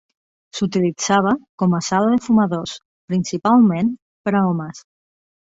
[0.59, 2.73] S'utilitzava com a sala de fumadors,
[3.13, 3.93] principalment
[4.29, 4.83] per a homes.